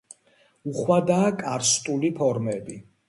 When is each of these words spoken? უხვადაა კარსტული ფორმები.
უხვადაა 0.71 1.27
კარსტული 1.43 2.11
ფორმები. 2.23 2.81